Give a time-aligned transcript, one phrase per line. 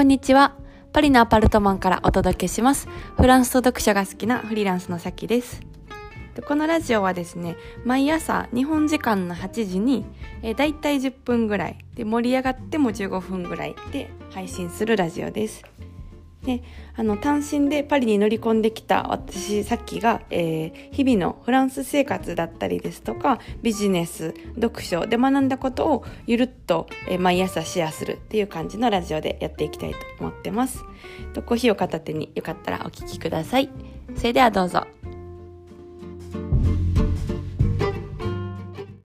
[0.00, 0.54] こんにちは。
[0.94, 2.88] パリのアパルトマンからお届けします。
[3.18, 5.60] フランスと読書が好きなフリーランスのさきです。
[6.48, 10.06] このラジオはですね、毎朝日本時間の8時に、
[10.40, 15.64] えー、だいたい10分ぐらいで盛り上がっても15分ぐらいで配信するラジオです。
[16.44, 16.62] で
[16.96, 30.82] あの単身でパリに乗り込んできた私さっきが、えー、日々のフランス生活だったりですとかビジネス読書で学んだことをゆるっと、えー、毎朝シェアするっていう感じのラジオでやっていきたいと思ってます。
[31.34, 33.70] とコーヒーを片手によかったらお聴きください。
[34.16, 34.99] それではどうぞ。